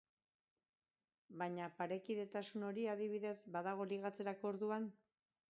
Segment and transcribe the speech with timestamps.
[1.41, 4.91] Baina, parekidetasun hori, adibidez, badago ligatzerako orduan?